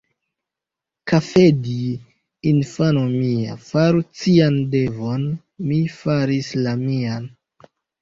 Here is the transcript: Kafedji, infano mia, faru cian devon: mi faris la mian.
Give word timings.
Kafedji, 1.11 1.83
infano 2.53 3.05
mia, 3.19 3.59
faru 3.69 4.03
cian 4.23 4.61
devon: 4.75 5.31
mi 5.71 5.81
faris 6.03 6.55
la 6.67 6.79
mian. 6.87 7.35